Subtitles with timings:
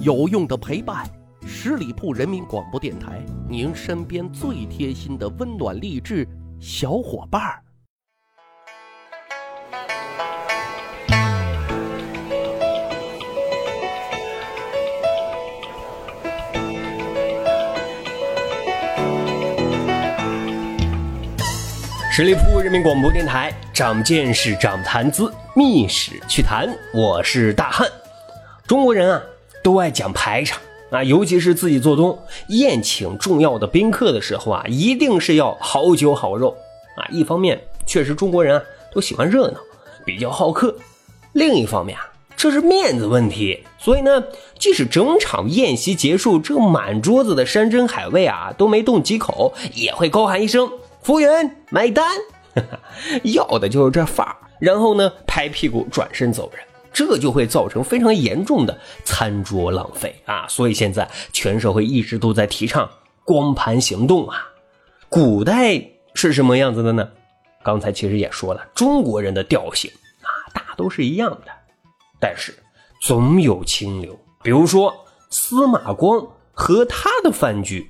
[0.00, 1.06] 有用的陪伴，
[1.46, 6.26] 十里铺人民广播电台，您身边最贴心的温暖励志
[6.58, 7.62] 小伙伴儿。
[22.10, 26.66] 十里铺人民广播电台，长见识，长谈资，密史趣谈。
[26.94, 27.86] 我是大汉。
[28.66, 29.22] 中国人啊，
[29.62, 30.60] 都爱讲排场
[30.90, 32.18] 啊，尤其是自己做东
[32.48, 36.56] 宴请重要的宾客的时候啊，一定是要好酒好肉
[36.96, 37.06] 啊。
[37.10, 39.58] 一方面，确实中国人啊都喜欢热闹，
[40.04, 40.74] 比较好客；
[41.32, 43.64] 另一方面啊，这是面子问题。
[43.78, 44.22] 所以呢，
[44.58, 50.70] 即使整场宴席结束，这满桌子的山珍海味啊都没动几口，也会高喊一声。
[51.02, 52.06] 服务员买单，
[53.24, 54.36] 要的就是这范儿。
[54.60, 60.46] 然后呢，拍屁股转身走人，这就会造成非常严重的餐桌浪费啊！
[60.48, 62.88] 所以现在全社会一直都在提倡
[63.24, 64.46] 光盘行动啊。
[65.08, 65.82] 古代
[66.14, 67.08] 是什么样子的呢？
[67.62, 71.52] 刚才其实也说了，中国人的调性啊，大都是一样的，
[72.20, 72.54] 但是
[73.02, 74.18] 总有清流。
[74.42, 74.94] 比如说
[75.30, 77.88] 司马光和他的饭局。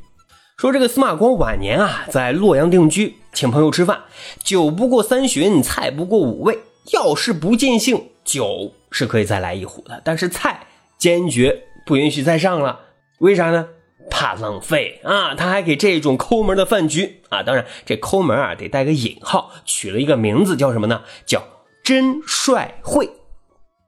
[0.58, 4.02] 说这个司马光晚年啊，在洛阳定居，请朋友吃饭，
[4.44, 6.56] 酒不过三巡，菜不过五味。
[6.92, 10.66] 要是不尽兴，酒是可以再来一壶的，但是菜
[10.98, 12.78] 坚决不允许再上了。
[13.18, 13.68] 为啥呢？
[14.10, 15.34] 怕浪费啊！
[15.34, 21.02] 他还给这种抠门的饭局啊，当然这抠门啊得带个引号，取了一个名字叫什么呢？
[21.24, 21.42] 叫
[21.82, 23.06] 真率会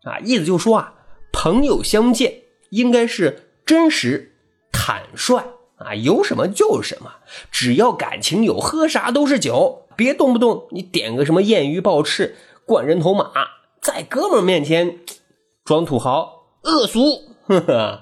[0.04, 0.94] 啊，意思就说啊，
[1.32, 2.32] 朋友相见
[2.70, 4.36] 应该是真实
[4.72, 5.42] 坦率。
[5.76, 7.10] 啊，有什么就是什么，
[7.50, 13.32] 只要感情有，喝啥都是酒，别动不动你点个什么艳鱼暴翅、灌人头马，
[13.84, 15.00] 在哥们面前
[15.62, 17.34] 装土豪、恶俗。
[17.46, 18.00] 呵呵。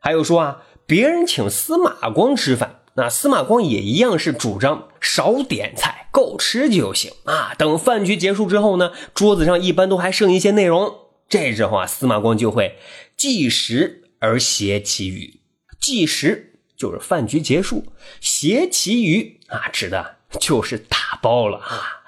[0.00, 7.54] 还有说啊，别人请司马光吃饭，那司马光也一样是主张少点菜，够吃就行啊。
[7.58, 12.78] 等饭局结束之后呢，桌子上一般都还剩一些内容，这时候啊，司马光就会
[13.14, 15.42] 计时而携其余，
[15.78, 16.48] 计时。
[16.74, 17.84] 就是饭局结束，
[18.20, 22.01] 携其余啊，指的就是打包了啊。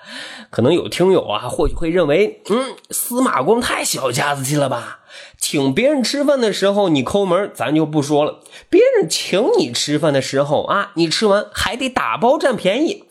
[0.50, 5.00] 可能有听友啊，或许会认为，嗯，司马光太小家子气了吧？
[5.38, 8.40] 请别人吃饭的时候你抠门，咱就不说了。
[8.68, 13.04] 别人请你吃饭的时候啊，你吃完还得打包占便宜，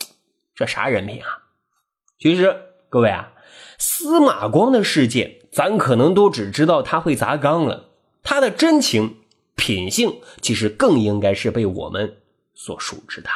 [0.54, 1.44] 这啥人品啊？
[2.18, 2.56] 其实
[2.88, 3.32] 各位啊，
[3.78, 7.90] 司马光的世界，咱可能都只知道他会砸缸了，
[8.22, 9.18] 他的真情。
[9.56, 12.16] 品性其实更应该是被我们
[12.54, 13.30] 所熟知的。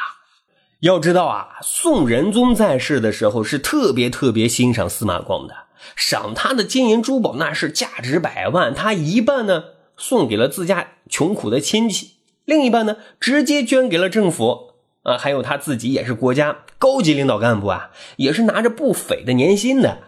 [0.81, 5.53] 要知道啊，宋仁宗在世的时候是特别特别欣赏司马光的，
[5.95, 9.63] 赏他的金银珠宝那是价值百万，他一半呢
[9.97, 12.11] 送给了自家穷苦的亲戚，
[12.45, 14.73] 另一半呢直接捐给了政府
[15.03, 19.99] 啊，还有他自己也是国家高级领导干部啊，也是拿着不菲的年薪的。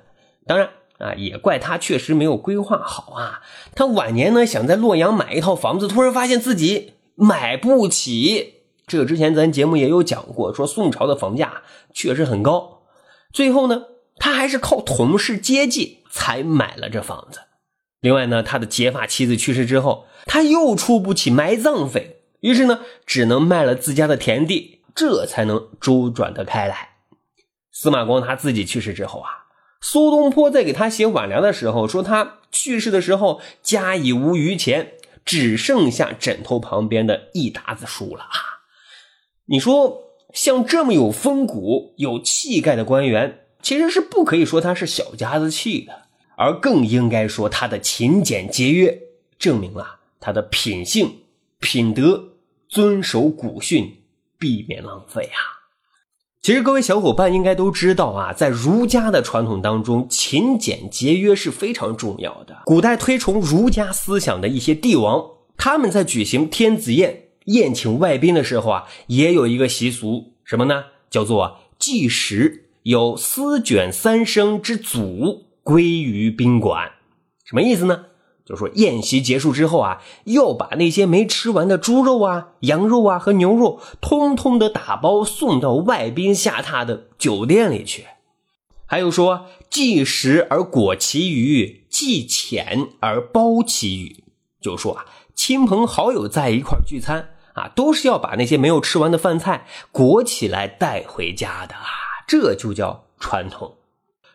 [0.45, 0.69] 当然。
[1.01, 3.41] 啊，也怪他确实没有规划好啊！
[3.73, 8.60] 他晚年呢想在洛阳买一套房子，突然发现自己买不起。
[8.91, 11.61] 这个之前咱节目也有讲过，说宋朝的房价
[11.93, 12.81] 确实很高。
[13.31, 13.83] 最后呢，
[14.17, 17.39] 他还是靠同事接济才买了这房子。
[18.01, 26.89] 另外呢，他的结发妻子去世之后，他又出不起埋葬费，于是呢，只能卖了自家的田地，这才能周转得开来。
[27.71, 29.29] 司马光他自己去世之后啊。
[29.79, 38.50] 苏东坡在给他写挽联的时候说，他去世的时候家已无余钱，只剩下枕头旁边的一沓子书了啊！
[39.51, 40.03] 你说，
[40.33, 46.03] 像这么有风骨、有气概的官员，其实是不可以说他是小家子气的，
[46.37, 48.97] 而更应该说他的勤俭节约，
[49.37, 51.13] 证明了他的品性、
[51.59, 52.29] 品德，
[52.69, 53.97] 遵守古训，
[54.39, 55.59] 避免浪费啊！
[56.41, 62.55] 其实各位小伙伴应该都知道啊，在儒家的传统当中，勤俭节约是非常重要的。
[62.63, 65.21] 古代推崇儒家思想的一些帝王，
[65.57, 70.85] 他们在举行天子宴宴请外宾的时候啊，也有一个习俗，什么呢？
[71.09, 76.91] 叫做祭食，有丝卷三生之祖归于宾馆。
[77.43, 78.05] 什么意思呢？
[78.45, 88.05] 就是说宴席结束之后啊，要把那些没吃完的猪肉啊、羊肉啊和牛肉，通通的打包送到外宾下榻的酒店里去。
[88.85, 94.23] 还有说忌食而果其余，忌浅而包其余。
[94.59, 95.05] 就说啊，
[95.43, 101.81] 亲朋好友在一块聚餐啊，都是要把那些没有吃完的饭菜裹起来带回家的啊，
[102.27, 103.73] 这就叫传统。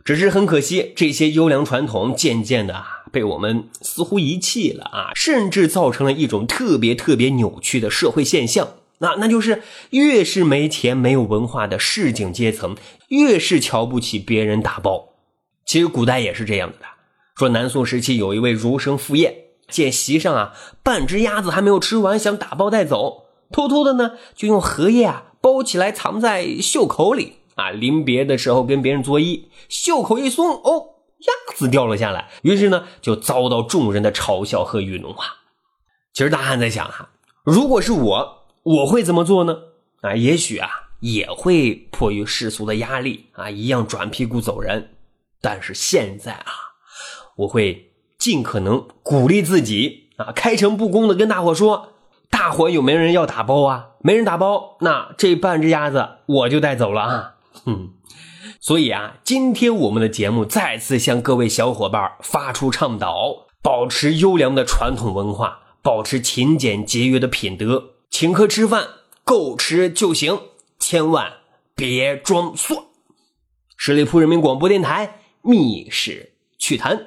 [0.04, 3.04] 只是很可惜，这些优良传统渐渐的啊。
[3.12, 8.70] 被我们似乎遗弃了啊，甚至造成了一种特别特别扭曲的社会现象。
[8.98, 12.76] 那那就是越是没钱没有文化的市井阶层，
[13.10, 15.10] 越是瞧不起别人打包。
[15.64, 16.86] 其实古代也是这样的。
[17.36, 19.32] 说南宋时期有一位儒生赴宴，
[19.68, 27.70] 见席上啊半只鸭子还没有吃完，想打包带走，偷偷的呢就用荷叶啊包起来藏在袖口里啊。
[27.70, 32.28] 临别的时候跟别人作揖，袖口一松，哦，鸭子掉了下来。
[32.42, 35.24] 于是呢就遭到众人的嘲笑和愚弄啊。
[36.12, 37.10] 其实大汉在想哈，
[37.44, 38.36] 如果是我。
[38.66, 39.56] 我会怎么做呢？
[40.00, 44.96] 啊，也许啊也会迫于世俗的压力啊，一样转屁股走人。
[45.40, 46.52] 但是现在啊，
[47.36, 47.92] 我会
[48.26, 51.92] 尽可能鼓励自己啊，开诚布公的跟大伙说：
[52.28, 53.90] 大伙有没有人要打包啊？
[54.00, 57.34] 没人打包，那这半只鸭子我就带走了啊。
[57.64, 57.92] 哼，
[58.60, 67.90] 所以啊，今天我们的节目再次向各位小伙伴发出倡导：保持优良的传统文化，保持勤俭节约的品德。
[68.10, 68.88] 请客吃饭
[69.22, 70.40] 够吃就行，
[70.80, 71.32] 千万
[71.76, 72.80] 别装蒜。
[73.76, 77.06] 十里铺人民广播电台密室趣谈，